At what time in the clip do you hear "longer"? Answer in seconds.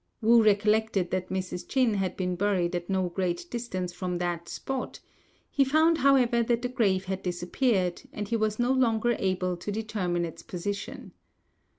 8.71-9.15